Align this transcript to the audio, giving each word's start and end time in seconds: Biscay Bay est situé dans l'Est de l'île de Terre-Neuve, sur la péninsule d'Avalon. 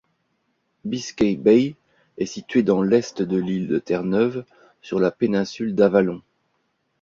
Biscay 0.83 1.35
Bay 1.37 1.75
est 2.17 2.25
situé 2.25 2.63
dans 2.63 2.81
l'Est 2.81 3.21
de 3.21 3.37
l'île 3.37 3.67
de 3.67 3.77
Terre-Neuve, 3.77 4.45
sur 4.81 4.99
la 4.99 5.11
péninsule 5.11 5.75
d'Avalon. 5.75 6.23